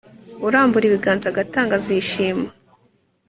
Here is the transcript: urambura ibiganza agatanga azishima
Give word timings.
urambura 0.47 0.83
ibiganza 0.87 1.25
agatanga 1.29 1.71
azishima 1.79 2.47